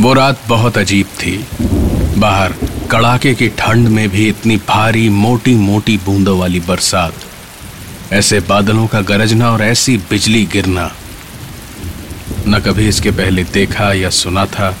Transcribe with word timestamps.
वो 0.00 0.12
रात 0.12 0.40
बहुत 0.48 0.76
अजीब 0.78 1.06
थी। 1.14 1.36
बाहर 2.18 2.52
कड़ाके 2.90 3.32
की 3.34 3.48
ठंड 3.48 3.88
में 3.88 4.08
भी 4.08 4.28
इतनी 4.28 4.56
भारी 4.68 5.08
मोटी 5.08 5.54
मोटी 5.54 5.96
बूंदों 5.96 6.38
वाली 6.38 6.60
बरसात, 6.60 7.14
ऐसे 8.12 8.40
बादलों 8.40 8.86
का 8.86 9.00
गरजना 9.00 9.50
और 9.52 9.62
ऐसी 9.62 9.96
बिजली 10.10 10.44
गिरना। 10.46 10.90
न 12.46 12.58
कभी 12.58 12.86
इसके 12.88 13.10
पहले 13.10 13.44
देखा 13.44 13.92
या 13.92 14.10
सुना 14.10 14.46
था, 14.46 14.74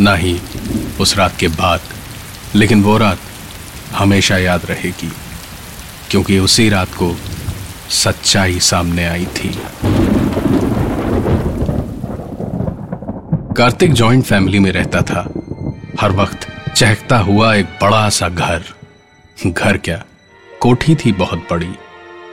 ना 0.00 0.14
ही 0.14 0.38
उस 1.00 1.16
रात 1.16 1.36
के 1.38 1.48
बाद, 1.48 1.80
लेकिन 2.54 2.82
वो 2.82 2.96
रात 2.98 3.18
हमेशा 3.94 4.38
याद 4.38 4.66
रहेगी, 4.66 5.12
क्योंकि 6.10 6.38
उसी 6.38 6.68
रात 6.68 6.94
को 6.94 7.14
सच्चाई 7.94 8.60
सामने 8.60 9.06
आई 9.06 9.26
थी। 9.36 9.58
कार्तिक 13.60 13.92
जॉइंट 13.92 14.24
फैमिली 14.24 14.58
में 14.58 14.72
रहता 14.72 15.02
था। 15.02 15.32
हर 16.00 16.12
वक्त 16.12 16.72
चहकता 16.76 17.18
हुआ 17.18 17.54
एक 17.54 17.64
बड़ा 17.64 18.08
सा 18.08 18.28
घर। 18.28 18.62
घर 19.46 19.76
क्या? 19.76 20.04
कोठी 20.60 20.94
थी 20.94 21.12
बहुत 21.12 21.38
बड़ी 21.50 21.70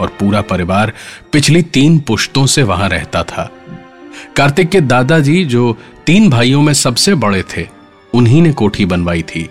और 0.02 0.08
पूरा 0.08 0.42
परिवार 0.42 0.94
पिछली 1.32 1.62
तीन 1.62 2.00
पुश्तों 2.00 2.46
से 2.46 2.64
वहाँ 2.64 2.90
रहता 2.90 3.24
था। 3.24 3.52
कार्तिक 4.36 4.70
के 4.70 4.82
दादाजी, 4.82 5.46
जो 5.46 5.78
तीन 6.06 6.30
भाइयों 6.30 6.62
में 6.62 6.74
सबसे 6.74 7.16
बड़े 7.16 7.44
थे, 7.58 7.68
उन्हीं 8.14 8.42
ने 8.42 8.54
कोठी 8.54 8.86
बनवाई 8.86 9.22
थी 9.22 9.50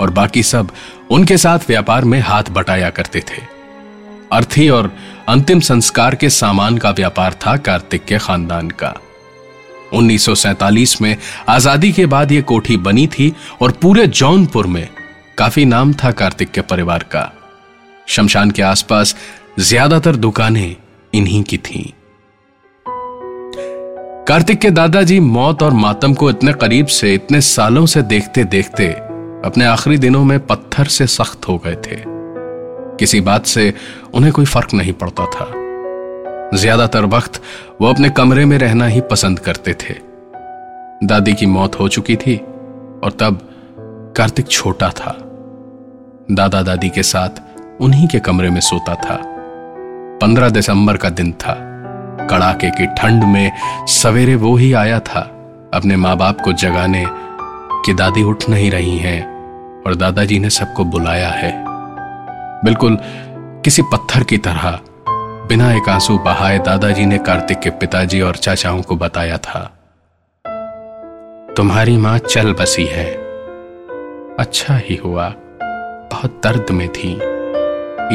और 0.00 0.10
बाकी 0.10 0.42
सब 0.42 0.70
उनके 1.10 1.38
साथ 1.38 1.58
व्यापार 1.68 2.04
में 2.04 2.20
हाथ 2.20 2.44
बटाया 2.50 2.90
करते 2.90 3.20
थे। 3.20 3.42
अर्थी 4.32 4.68
और 4.68 4.96
अंतिम 5.28 5.60
संस्कार 5.60 6.14
के 6.14 6.30
सामान 6.30 6.78
का 6.78 6.90
व्यापार 6.90 7.34
था 7.34 7.56
कार्तिक 7.56 8.04
के 8.04 8.18
खानदान 8.18 8.70
का। 8.70 8.94
1947 9.94 11.00
में 11.02 11.16
आज़ादी 11.48 11.92
के 11.92 12.06
बाद 12.06 12.32
यह 12.32 12.42
कोठी 12.42 12.76
बनी 12.76 13.06
थी 13.06 13.32
और 13.62 13.72
पूरे 13.72 14.06
जौनपुर 14.06 14.66
में 14.66 14.88
काफ़ी 15.38 15.64
नाम 15.64 15.92
था 15.94 16.10
कार्तिक 16.10 16.50
के 16.50 16.60
परिवार 16.60 17.02
का। 17.02 17.32
शमशान 18.08 18.50
के 18.50 18.62
आसपास 18.62 19.16
ज़्यादातर 19.58 20.16
दुकानें 20.16 20.76
इन्हीं 21.14 21.42
की 21.42 21.58
थीं। 21.58 21.84
कार्तिक 24.28 24.58
के 24.58 24.70
दादाजी 24.70 25.20
मौत 25.20 25.62
और 25.62 25.72
मातम 25.72 26.14
को 26.14 26.30
इतने 26.30 26.52
करीब 26.52 26.86
से, 26.86 27.14
इतने 27.14 27.40
सालों 27.40 27.86
से 27.86 28.02
देखते 28.02 28.44
देखते 28.44 28.88
अपने 29.46 29.64
आखिरी 29.64 29.98
दिनों 29.98 30.24
में 30.24 30.38
पत्थर 30.46 30.86
से 30.86 31.06
सख्त 31.06 31.48
हो 31.48 31.56
गए 31.58 31.74
थे। 31.76 31.96
किसी 32.98 33.20
बात 33.20 33.46
से 33.46 33.72
उन्हें 34.14 34.32
कोई 34.32 34.44
फ़र्क 34.44 34.74
नहीं 34.74 34.92
पड़ता 34.92 35.26
था। 35.26 35.44
ज़्यादातर 36.54 37.04
वक्त 37.04 37.40
वो 37.80 37.88
अपने 37.88 38.08
कमरे 38.10 38.44
में 38.44 38.56
रहना 38.58 38.86
ही 38.86 39.00
पसंद 39.00 39.38
करते 39.38 39.74
थे। 39.74 39.94
दादी 41.06 41.32
की 41.34 41.46
मौत 41.46 41.78
हो 41.80 41.88
चुकी 41.88 42.16
थी 42.16 42.36
और 43.04 43.16
तब 43.20 43.38
कार्तिक 44.16 44.48
छोटा 44.48 44.88
था। 44.90 45.16
दादा 46.30 46.62
दादी 46.62 46.88
के 46.88 47.02
साथ 47.02 47.80
उन्हीं 47.80 48.08
के 48.08 48.18
कमरे 48.18 48.50
में 48.50 48.60
सोता 48.60 48.94
था। 48.94 49.18
पंद्रह 50.20 50.48
दिसंबर 50.48 50.96
का 50.96 51.10
दिन 51.10 51.32
था। 51.32 51.54
कड़ाके 52.30 52.70
की 52.70 52.86
ठंड 52.94 53.24
में 53.24 53.52
सवेरे 53.88 54.34
वो 54.34 54.54
ही 54.56 54.72
आया 54.72 55.00
था 55.00 55.20
अपने 55.74 55.96
माँ 55.96 56.16
बाप 56.16 56.40
को 56.40 56.52
जगाने 56.52 57.04
कि 57.84 57.94
दादी 57.94 58.22
उठ 58.22 58.48
नहीं 58.48 58.70
रही 58.70 58.96
हैं 58.98 59.20
और 59.82 59.94
दादाजी 59.94 60.38
ने 60.38 60.50
सबको 60.50 60.84
बुलाया 60.84 61.28
है। 61.28 61.52
बिल्कुल 62.64 62.98
किसी 63.64 63.82
पत्थर 63.82 64.22
की 64.22 64.38
तरह 64.38 64.80
बिना 65.52 65.72
एक 65.72 65.88
आँसू 65.88 66.18
बहाए 66.18 66.58
दादाजी 66.58 67.06
ने 67.06 67.18
कार्तिक 67.18 67.60
के 67.60 67.70
पिताजी 67.70 68.20
और 68.20 68.36
चाचाओं 68.36 68.82
को 68.82 68.96
बताया 68.96 69.38
था। 69.38 69.78
तुम्हारी 71.56 71.96
माँ 71.96 72.18
चल 72.18 72.52
बसी 72.52 72.84
है। 72.84 73.14
अच्छा 74.38 74.76
ही 74.76 74.96
हुआ। 74.96 75.34
बहुत 76.12 76.40
दर्द 76.44 76.66
में 76.70 76.88
थी। 76.88 77.12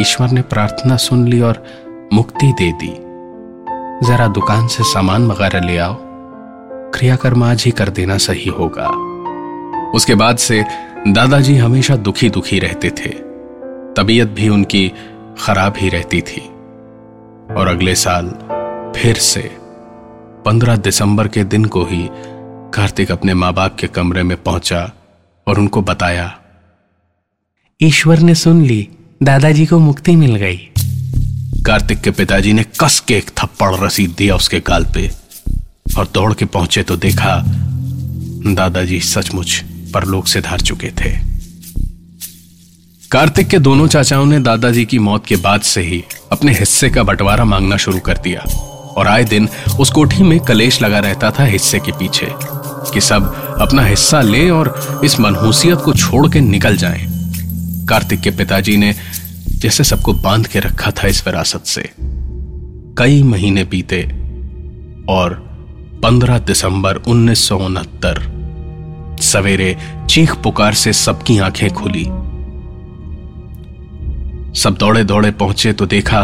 ईश्वर 0.01 0.29
ने 0.29 0.41
प्रार्थना 0.41 0.97
सुन 0.97 1.27
ली 1.27 1.41
और 1.41 1.65
मुक्ति 2.13 2.53
दे 2.61 2.71
दी। 2.71 2.93
जरा 4.07 4.27
दुकान 4.27 4.67
से 4.67 4.83
सामान 4.83 5.27
वगैरह 5.27 5.59
ले 5.59 5.77
आओ। 5.77 5.95
क्रियाकर्म 6.91 7.43
आज 7.43 7.63
ही 7.63 7.71
कर 7.71 7.89
देना 7.89 8.17
सही 8.17 8.49
होगा। 8.49 8.87
उसके 9.91 10.15
बाद 10.15 10.37
से 10.37 10.65
दादाजी 11.07 11.57
हमेशा 11.57 11.95
दुखी 11.95 12.29
दुखी 12.29 12.59
रहते 12.59 12.89
थे। 12.89 13.09
तबीयत 13.97 14.27
भी 14.27 14.49
उनकी 14.49 14.93
खराब 15.39 15.73
ही 15.77 15.89
रहती 15.89 16.21
थी। 16.21 16.53
और 17.55 17.67
अगले 17.67 17.95
साल 17.95 18.29
फिर 18.95 19.17
से 19.17 19.41
पंद्रह 20.45 20.75
दिसंबर 20.75 21.27
के 21.27 21.43
दिन 21.43 21.65
को 21.65 21.83
ही 21.85 22.07
कार्तिक 22.73 23.11
अपने 23.11 23.33
माँ 23.33 23.53
बाप 23.53 23.75
के 23.75 23.87
कमरे 23.87 24.23
में 24.23 24.43
पहुँचा 24.43 24.91
और 25.47 25.59
उनको 25.59 25.81
बताया। 25.81 26.39
ईश्वर 27.81 28.19
ने 28.19 28.35
सुन 28.35 28.61
ली 28.61 28.87
दादाजी 29.23 29.65
को 29.65 29.79
मुक्ति 29.79 30.15
मिल 30.15 30.35
गई। 30.35 30.57
कार्तिक 31.65 32.01
के 32.01 32.11
पिताजी 32.11 32.53
ने 32.53 32.63
कस 32.79 32.99
के 32.99 33.17
एक 33.17 33.29
थप्पड़ 33.29 33.75
रसीद 33.75 34.15
दिया 34.17 34.35
उसके 34.35 34.59
गाल 34.59 34.85
पे 34.85 35.09
और 35.97 36.07
दौड़ 36.13 36.33
के 36.33 36.45
पहुँचे 36.45 36.83
तो 36.83 36.95
देखा 36.97 37.43
दादाजी 38.55 38.99
सचमुच 38.99 39.61
परलोक 39.93 40.27
से 40.27 40.41
धार 40.41 40.59
चुके 40.59 40.91
थे। 41.01 41.36
कार्तिक 43.11 43.47
के 43.47 43.59
दोनों 43.59 43.87
चाचाओं 43.87 44.25
ने 44.25 44.39
दादाजी 44.39 44.83
की 44.85 44.97
मौत 44.99 45.25
के 45.25 45.35
बाद 45.35 45.61
से 45.61 45.81
ही 45.81 46.03
अपने 46.31 46.53
हिस्से 46.53 46.89
का 46.89 47.03
बंटवारा 47.03 47.45
मांगना 47.45 47.77
शुरू 47.77 47.99
कर 47.99 48.17
दिया। 48.17 48.41
और 48.97 49.07
आए 49.07 49.23
दिन 49.23 49.47
उस 49.79 49.91
कोठी 49.91 50.23
में 50.23 50.39
कलेश 50.39 50.81
लगा 50.81 50.99
रहता 50.99 51.31
था 51.31 51.43
हिस्से 51.43 51.79
के 51.79 51.91
पीछे, 51.91 52.27
कि 52.93 53.01
सब 53.01 53.33
अपना 53.61 53.85
हिस्सा 53.85 54.21
ले 54.21 54.49
और 54.49 55.01
इस 55.03 55.19
मनहूसियत 55.19 55.77
को 55.77 55.93
छोड़ 55.93 56.27
के 56.27 56.39
निकल 56.39 56.77
जाएँ। 56.77 57.05
कार्तिक 57.89 58.19
के 58.19 58.31
पिताजी 58.31 58.77
ने 58.77 58.93
जैसे 59.49 59.83
सबको 59.83 60.13
बाँध 60.13 60.47
के 60.47 60.59
रखा 60.59 60.91
था 60.91 61.07
इस 61.07 61.25
विरासत 61.27 61.65
से। 61.65 61.89
कई 62.97 63.23
महीने 63.23 63.63
बीते 63.63 64.03
और 65.09 65.41
15 66.03 66.39
दिसंबर 66.39 66.95
उन्नीस 66.95 67.47
सौ 67.47 67.57
उनहत्तर 67.57 68.25
सवेरे 69.21 69.75
चीख 70.09 70.35
पुकार 70.35 70.73
से 70.73 70.93
सबकी 70.93 71.37
आँखें 71.37 71.69
खुली। 71.69 72.07
सब 74.57 74.77
दौड़े 74.77 75.03
दौड़े 75.03 75.31
पहुँचे 75.31 75.73
तो 75.73 75.85
देखा 75.85 76.21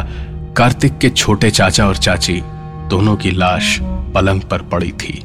कार्तिक 0.58 0.98
के 0.98 1.10
छोटे 1.10 1.52
चाचा 1.52 1.88
और 1.88 1.98
चाची 1.98 2.42
दोनों 2.90 3.16
की 3.16 3.32
लाश 3.32 3.80
पलंग 3.84 4.42
पर 4.42 4.62
पड़ी 4.62 4.92
थी। 4.92 5.24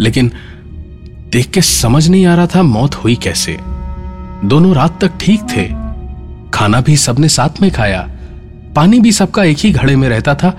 लेकिन 0.00 0.32
देख 1.32 1.50
के 1.50 1.62
समझ 1.62 2.08
नहीं 2.08 2.26
आ 2.26 2.34
रहा 2.34 2.46
था 2.46 2.62
मौत 2.62 2.94
हुई 2.94 3.14
कैसे। 3.14 3.56
दोनों 4.44 4.74
रात 4.74 5.04
तक 5.04 5.12
ठीक 5.20 5.40
थे। 5.42 5.64
खाना 6.50 6.80
भी 6.80 6.96
सबने 6.96 7.28
साथ 7.28 7.60
में 7.62 7.70
खाया। 7.70 8.10
पानी 8.76 9.00
भी 9.00 9.12
सबका 9.12 9.44
एक 9.44 9.58
ही 9.58 9.72
घड़े 9.72 9.96
में 9.96 10.08
रहता 10.08 10.34
था। 10.34 10.58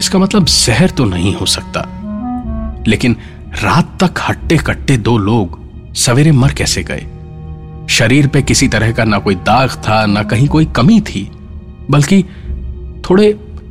इसका 0.00 0.18
मतलब 0.18 0.44
जहर 0.44 0.90
तो 0.90 1.04
नहीं 1.04 1.34
हो 1.34 1.46
सकता। 1.46 1.86
लेकिन 2.88 3.16
रात 3.62 4.04
तक 4.04 4.14
हट्टे 4.28 4.56
कट्टे 4.56 4.96
दो 4.96 5.18
लोग 5.18 5.58
सवेरे 5.94 6.32
मर 6.32 6.52
कैसे 6.52 6.82
गए? 6.82 7.06
शरीर 7.90 8.26
पे 8.26 8.42
किसी 8.42 8.68
तरह 8.68 8.92
का 8.92 9.04
ना 9.04 9.18
कोई 9.18 9.34
दाग 9.34 9.70
था, 9.88 10.04
ना 10.06 10.22
कहीं 10.22 10.48
कोई 10.48 10.66
कमी 10.66 11.00
थी, 11.00 11.28
बल्कि 11.90 12.22
थोड़े 13.10 13.28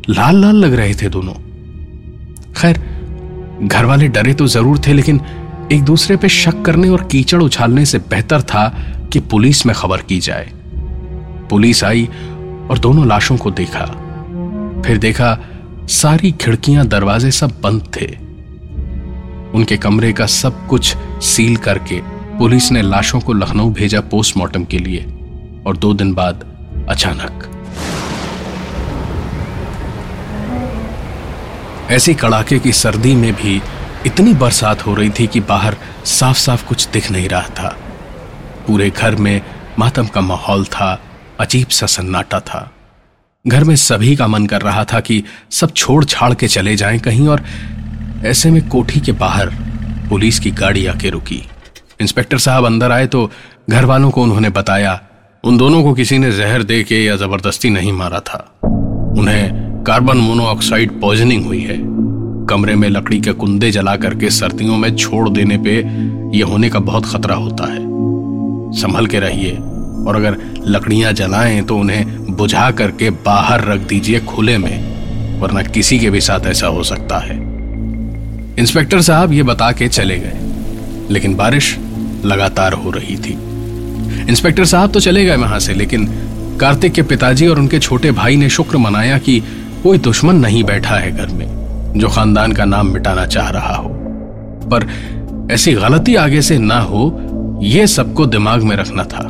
लाल 0.10 0.42
लाल 0.42 0.56
लग 0.56 0.74
रहे 0.74 0.94
थे 0.94 1.10
दोनों। 1.10 1.34
खैर 2.54 2.80
घर 3.64 3.86
वाले 3.86 4.08
डरे 4.08 4.34
तो 4.34 4.48
ज़रूर 4.48 4.80
थे, 4.88 4.94
लेकिन 4.94 5.22
एक 5.72 5.84
दूसरे 5.84 6.16
पे 6.18 6.30
शक 6.30 6.62
करने 6.62 6.90
और 6.90 7.04
कीचड़ 7.04 7.42
उछालने 7.42 7.86
से 7.86 7.98
बेहतर 8.10 8.42
था 8.42 8.68
कि 9.14 9.20
पुलिस 9.20 9.66
में 9.66 9.76
खबर 9.76 10.02
की 10.02 10.20
जाए। 10.20 10.52
पुलिस 11.50 11.84
आई 11.84 12.08
और 12.70 12.80
दोनों 12.80 13.08
लाशों 13.08 13.38
को 13.38 13.52
देखा। 13.52 13.86
फिर 14.86 14.98
देखा, 14.98 15.38
सारी 15.90 16.32
खिड़कियाँ, 16.32 16.86
दरवाजे 16.88 17.32
सब 17.32 17.60
बंद 17.64 17.92
थे। 17.96 18.08
उनके 19.58 19.78
कमरे 19.78 20.12
का 20.14 20.26
सब 20.26 20.66
कुछ 20.68 20.96
सील 21.24 21.56
करके 21.58 22.02
पुलिस 22.40 22.72
ने 22.72 22.82
लाशों 22.82 23.20
को 23.20 23.34
लखनऊ 23.34 23.70
भेजा 23.70 24.02
पोस्टमार्टम 24.02 24.64
के 24.64 24.78
लिए 24.78 25.04
और 25.68 25.78
दो 25.78 25.94
दिन 25.94 26.14
बाद 26.14 26.46
अचानक। 26.90 27.50
ऐसी 31.92 32.14
कड़ाके 32.14 32.60
की 32.60 32.74
सर्दी 32.74 33.16
में 33.16 33.34
भी 33.34 33.62
इतनी 34.06 34.34
बरसात 34.34 34.86
हो 34.86 34.94
रही 34.94 35.10
थी 35.10 35.28
कि 35.28 35.40
बाहर 35.40 35.78
साफ़ 36.06 36.38
साफ़ 36.38 36.66
कुछ 36.66 36.88
दिख 36.88 37.12
नहीं 37.12 37.30
रहा 37.30 37.48
था। 37.50 37.78
पूरे 38.68 38.90
घर 38.90 39.16
में 39.16 39.42
मातम 39.80 40.08
का 40.08 40.22
माहौल 40.22 40.66
था, 40.66 41.02
अजीब 41.40 41.68
सा 41.68 41.86
सन्नाटा 41.86 42.40
था। 42.40 42.72
घर 43.48 43.64
में 43.64 43.76
सभी 43.76 44.16
का 44.16 44.28
मन 44.28 44.46
कर 44.46 44.62
रहा 44.62 44.84
था 44.84 45.00
कि 45.00 45.24
सब 45.52 45.74
छोड़ 45.74 46.06
छाड़ 46.06 46.34
के 46.34 46.48
चले 46.48 46.76
जाएँ 46.76 47.00
कहीं 47.00 47.28
और 47.28 47.44
ऐसे 48.26 48.52
में 48.52 48.68
कोठी 48.68 49.00
के 49.00 49.12
बाहर 49.12 49.50
पुलिस 50.10 50.40
की 50.40 50.52
गाड़ी 50.52 50.86
आके 50.86 51.10
रुकी। 51.10 51.50
इंस्पेक्टर 52.00 52.38
साहब 52.38 52.66
अंदर 52.66 52.92
आए 52.92 53.08
तो 53.08 53.30
घर 53.70 53.86
वालों 53.86 54.10
को 54.12 54.22
उन्होंने 54.24 54.50
बताया, 54.50 55.00
उन 55.44 55.58
दोनों 55.58 55.84
को 55.84 55.94
किसी 55.94 56.18
ने 56.18 56.32
जहर 56.32 56.64
दे 56.64 56.84
के 56.84 57.04
या 57.06 57.16
ज़बरदस्ती 57.16 57.70
नहीं 57.70 57.92
मारा 57.94 58.20
था। 58.20 58.38
उन्हें 59.18 59.84
कार्बन 59.88 60.18
मोनोऑक्साइड 60.18 61.00
पॉइजनिंग 61.02 61.46
हुई 61.46 61.60
है। 61.62 61.78
कमरे 62.50 62.76
में 62.76 62.88
लकड़ी 62.90 63.20
के 63.22 63.32
कुंदे 63.34 63.72
जला 63.72 63.96
करके 63.96 64.30
सर्दियों 64.30 64.78
में 64.78 64.96
छोड़ 64.96 65.28
देने 65.30 65.58
पे 65.58 65.76
यह 66.38 66.46
होने 66.46 66.70
का 66.70 66.80
बहुत 66.82 67.06
खतरा 67.06 67.36
होता 67.36 67.72
है। 67.74 67.80
संभल 68.74 69.08
के 69.08 69.20
रहिए, 69.20 69.52
और 69.52 70.16
अगर 70.16 70.38
लकड़ियाँ 70.68 71.12
जलाएँ 71.14 71.62
तो 71.62 71.78
उन्हें 71.78 72.36
बुझा 72.36 72.70
करके 72.72 73.10
बाहर 73.10 73.66
रख 73.66 73.80
दीजिए 73.80 74.20
खुले 74.26 74.58
में, 74.58 75.40
वरना 75.42 75.62
किसी 75.64 76.00
के 76.00 76.10
भी 76.10 76.22
साथ 76.22 76.48
ऐसा 76.48 76.68
हो 76.68 76.84
सकता 76.84 77.18
है। 77.18 77.38
इंस्पेक्टर 78.58 79.02
साहब 79.02 79.34
ये 79.34 79.44
बता 79.44 79.72
के 79.72 79.88
चले 79.90 80.20
गए, 80.20 80.40
लेकिन 81.10 81.36
बारिश 81.36 81.76
लगातार 82.26 82.74
हो 82.74 82.92
रही 82.92 83.16
थी। 83.16 83.38
इंस्पेक्टर 84.30 84.66
साहब 84.66 84.92
तो 84.92 85.00
चले 85.00 85.26
गए 85.26 85.36
वहाँ 85.36 85.60
से, 85.60 85.74
लेकिन 85.74 86.08
कार्तिक 86.60 86.94
के 86.94 87.02
पिताजी 87.02 87.48
और 87.48 87.60
उनके 87.60 87.80
छोटे 87.80 88.12
भाई 88.12 88.36
ने 88.36 88.50
शुक्र 88.50 88.78
मनाया 88.78 89.18
कि 89.18 89.40
कोई 89.84 89.98
दुश्मन 89.98 90.36
नहीं 90.36 90.64
बैठा 90.64 90.96
है 90.96 91.12
घर 91.12 91.28
में, 91.28 91.94
जो 91.98 92.10
खानदान 92.10 92.52
का 92.52 92.66
नाम 92.66 92.88
मिटाना 92.88 93.26
चाह 93.26 93.50
रहा 93.50 93.76
हो। 93.76 93.90
पर 94.66 94.88
ऐसी 95.52 95.74
गलती 95.74 96.16
आगे 96.16 96.42
से 96.42 96.58
ना 96.58 96.80
हो 96.80 97.60
यह 97.64 97.86
सबको 97.86 98.26
दिमाग 98.26 98.64
में 98.64 98.76
रखना 98.76 99.04
था। 99.04 99.24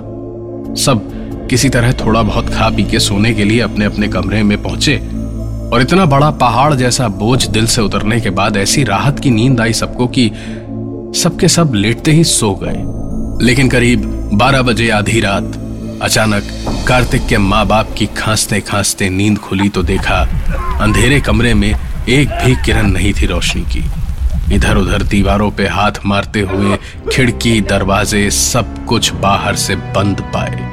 सब 0.77 1.07
किसी 1.49 1.69
तरह 1.69 1.91
थोड़ा 1.91 2.21
बहुत 2.21 2.49
खा 2.49 2.69
पी 2.69 2.83
के 2.83 2.99
सोने 2.99 3.33
के 3.33 3.43
लिए 3.43 3.59
अपने 3.59 3.85
अपने 3.85 4.07
कमरे 4.07 4.43
में 4.43 4.61
पहुँचे, 4.63 4.97
और 5.73 5.81
इतना 5.81 6.05
बड़ा 6.05 6.29
पहाड़ 6.31 6.73
जैसा 6.73 7.07
बोझ 7.07 7.47
दिल 7.47 7.65
से 7.67 7.81
उतरने 7.81 8.19
के 8.21 8.29
बाद 8.29 8.57
ऐसी 8.57 8.83
राहत 8.83 9.19
की 9.19 9.29
नींद 9.29 9.61
आई 9.61 9.73
सबको 9.73 10.07
कि 10.07 10.31
सबके 11.15 11.47
सब 11.47 11.73
लेटते 11.73 12.11
ही 12.11 12.23
सो 12.23 12.53
गए। 12.63 13.45
लेकिन 13.45 13.69
करीब 13.69 14.01
12 14.33 14.61
बजे 14.61 14.89
आधी 14.89 15.19
रात, 15.19 15.43
अचानक 16.01 16.43
कार्तिक 16.87 17.25
के 17.27 17.37
माँ 17.37 17.65
बाप 17.67 17.93
की 17.97 18.05
खांसते 18.05 18.59
खांसते 18.61 19.09
नींद 19.09 19.37
खुली 19.37 19.69
तो 19.69 19.83
देखा 19.83 20.19
अंधेरे 20.81 21.19
कमरे 21.21 21.53
में 21.53 21.69
एक 22.09 22.29
भी 22.29 22.55
किरण 22.55 22.91
नहीं 22.91 23.13
थी 23.13 23.25
रोशनी 23.25 23.61
की। 23.61 23.83
इधर 24.55 24.77
उधर 24.77 25.03
दीवारों 25.03 25.51
पे 25.51 25.67
हाथ 25.67 25.91
मारते 26.05 26.41
हुए 26.41 26.77
खिड़की, 27.11 27.61
दरवाजे 27.61 28.29
सब 28.31 28.85
कुछ 28.85 29.13
बाहर 29.13 29.55
से 29.55 29.75
बंद 29.75 30.21
पाए। 30.21 30.69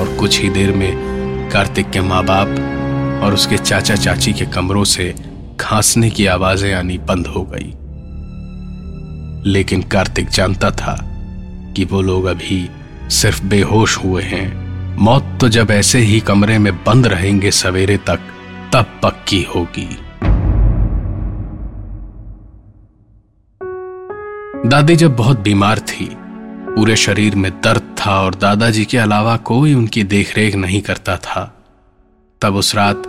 और 0.00 0.16
कुछ 0.20 0.40
ही 0.40 0.48
देर 0.48 0.72
में 0.72 1.50
कार्तिक 1.50 1.90
के 1.90 2.00
माँ 2.00 2.24
बाप 2.24 3.22
और 3.24 3.34
उसके 3.34 3.58
चाचा 3.58 3.94
चाची 3.94 4.32
के 4.32 4.46
कमरों 4.46 4.84
से 4.84 5.14
खांसने 5.60 6.10
की 6.10 6.26
आवाज़ें 6.26 6.74
आनी 6.74 6.98
बंद 6.98 7.26
हो 7.26 7.42
गई। 7.42 7.74
लेकिन 9.48 9.82
कार्तिक 9.82 10.28
जानता 10.28 10.70
था 10.70 10.96
कि 11.76 11.84
वो 11.84 12.02
लोग 12.02 12.24
अभी 12.24 12.70
सिर्फ़ 13.10 13.42
बेहोश 13.44 13.96
हुए 13.98 14.22
हैं। 14.22 14.46
मौत 14.96 15.38
तो 15.40 15.48
जब 15.48 15.70
ऐसे 15.70 15.98
ही 15.98 16.20
कमरे 16.20 16.58
में 16.58 16.84
बंद 16.84 17.06
रहेंगे 17.06 17.50
सवेरे 17.50 17.96
तक, 17.96 18.20
तब 18.72 18.86
पक्की 19.02 19.42
होगी। 19.42 19.88
दादी 24.68 24.96
जब 24.96 25.16
बहुत 25.16 25.40
बीमार 25.40 25.78
थी, 25.78 26.08
पूरे 26.74 26.96
शरीर 26.96 27.34
में 27.34 27.50
दर्द 27.52 27.96
था 28.00 28.20
और 28.20 28.34
दादाजी 28.34 28.84
के 28.84 28.98
अलावा 28.98 29.36
कोई 29.36 29.74
उनकी 29.74 30.02
देखरेख 30.04 30.54
नहीं 30.54 30.82
करता 30.82 31.16
था। 31.16 31.54
तब 32.42 32.54
उस 32.54 32.74
रात 32.74 33.02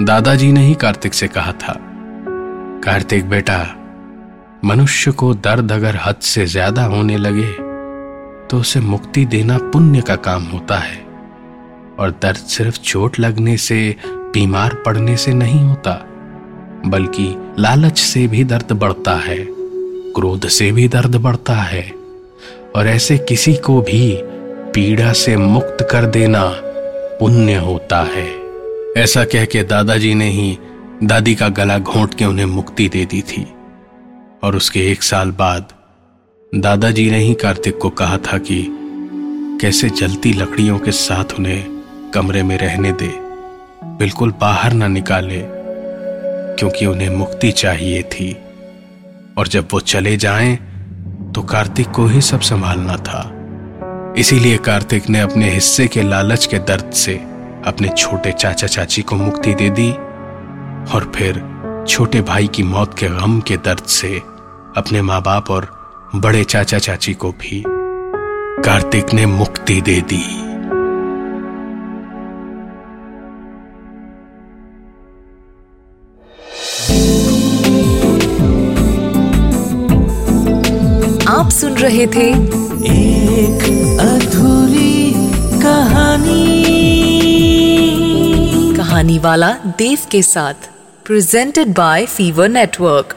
दादाजी 0.00 0.52
ने 0.52 0.60
ही 0.60 0.74
कार्तिक 0.74 1.14
से 1.14 1.28
कहा 1.28 1.52
था, 1.52 1.76
कार्तिक 2.84 3.28
बेटा 3.28 3.56
मनुष्य 4.64 5.10
को 5.10 5.32
दर्द 5.34 5.72
अगर 5.72 5.96
हद 5.96 6.16
से 6.22 6.44
ज़्यादा 6.46 6.82
होने 6.84 7.16
लगे 7.16 7.50
तो 8.46 8.58
उसे 8.58 8.80
मुक्ति 8.80 9.24
देना 9.24 9.56
पुण्य 9.62 10.00
का 10.00 10.16
काम 10.16 10.42
होता 10.44 10.76
है। 10.76 10.98
और 11.98 12.10
दर्द 12.22 12.36
सिर्फ़ 12.36 12.78
चोट 12.80 13.18
लगने 13.20 13.56
से, 13.56 13.96
बीमार 14.04 14.74
पड़ने 14.86 15.16
से 15.16 15.32
नहीं 15.34 15.60
होता, 15.60 15.92
बल्कि 16.86 17.54
लालच 17.58 17.98
से 17.98 18.26
भी 18.26 18.44
दर्द 18.44 18.72
बढ़ता 18.72 19.14
है, 19.18 19.38
क्रोध 20.14 20.46
से 20.48 20.70
भी 20.72 20.88
दर्द 20.88 21.16
बढ़ता 21.16 21.54
है। 21.54 21.82
और 22.76 22.88
ऐसे 22.88 23.18
किसी 23.18 23.54
को 23.56 23.80
भी 23.80 24.16
पीड़ा 24.74 25.12
से 25.12 25.36
मुक्त 25.36 25.86
कर 25.90 26.06
देना 26.08 26.44
पुण्य 27.20 27.54
होता 27.58 28.00
है। 28.08 28.26
ऐसा 28.96 29.24
कह 29.24 29.44
के 29.44 29.62
दादाजी 29.62 30.14
ने 30.14 30.28
ही 30.30 30.58
दादी 31.04 31.34
का 31.34 31.48
गला 31.48 31.78
घोंट 31.78 32.14
के 32.14 32.24
उन्हें 32.24 32.46
मुक्ति 32.46 32.88
दे 32.88 33.04
दी 33.04 33.22
थी। 33.22 33.46
और 34.42 34.56
उसके 34.56 34.80
एक 34.92 35.02
साल 35.02 35.30
बाद 35.30 35.72
दादाजी 36.52 37.10
ने 37.10 37.18
ही 37.18 37.34
कार्तिक 37.34 37.78
को 37.78 37.90
कहा 37.90 38.16
था 38.18 38.38
कि 38.38 38.64
कैसे 39.60 39.90
जलती 39.90 40.32
लकड़ियों 40.32 40.78
के 40.78 40.92
साथ 40.92 41.34
उन्हें 41.38 42.10
कमरे 42.14 42.42
में 42.42 42.56
रहने 42.58 42.92
दे, 42.92 43.12
बिल्कुल 43.84 44.32
बाहर 44.40 44.72
ना 44.72 44.88
निकाले, 44.88 45.42
क्योंकि 46.58 46.86
उन्हें 46.86 47.10
मुक्ति 47.10 47.50
चाहिए 47.52 48.02
थी। 48.02 48.32
और 49.38 49.48
जब 49.48 49.68
वो 49.72 49.80
चले 49.80 50.16
जाएँ 50.16 50.56
तो 51.34 51.42
कार्तिक 51.42 51.90
को 51.90 52.06
ही 52.06 52.20
सब 52.20 52.40
संभालना 52.40 52.96
था। 52.96 53.22
इसीलिए 54.18 54.56
कार्तिक 54.56 55.08
ने 55.10 55.20
अपने 55.20 55.50
हिस्से 55.50 55.86
के 55.86 56.02
लालच 56.02 56.46
के 56.46 56.58
दर्द 56.58 56.90
से 56.92 57.14
अपने 57.66 57.88
छोटे 57.88 58.32
चाचा 58.32 58.66
चाची 58.66 59.02
को 59.02 59.16
मुक्ति 59.16 59.54
दे 59.54 59.70
दी, 59.70 59.90
और 60.94 61.12
फिर 61.16 61.42
छोटे 61.88 62.20
भाई 62.20 62.46
की 62.46 62.62
मौत 62.62 62.98
के 62.98 63.08
गम 63.08 63.40
के 63.40 63.56
दर्द 63.56 63.82
से 63.82 64.20
अपने 64.76 65.02
माँ 65.02 65.22
बाप 65.22 65.50
और 65.50 65.68
बड़े 66.14 66.44
चाचा 66.44 66.78
चाची 66.78 67.14
को 67.14 67.32
भी 67.32 67.62
कार्तिक 68.62 69.14
ने 69.14 69.26
मुक्ति 69.26 69.80
दे 69.80 70.00
दी। 70.00 70.22
आप 81.26 81.50
सुन 81.50 81.74
रहे 81.74 82.06
थे 82.06 82.28
एक 82.90 83.62
अधूरी 84.00 85.12
कहानी। 85.62 86.54
कहानी 88.76 89.18
वाला 89.18 89.52
देव 89.52 89.98
के 90.10 90.22
साथ 90.22 90.54
प्रेजेंटेड 91.04 91.74
बाय 91.74 92.06
फीवर 92.06 92.48
नेटवर्क 92.48 93.16